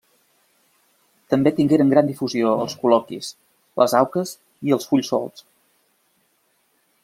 [1.33, 3.29] També tingueren gran difusió els col·loquis,
[3.83, 4.35] les auques
[4.71, 5.49] i els fulls solts.